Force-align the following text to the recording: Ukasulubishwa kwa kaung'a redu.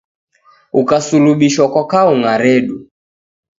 Ukasulubishwa 0.79 1.65
kwa 1.73 1.83
kaung'a 1.91 2.33
redu. 2.43 2.77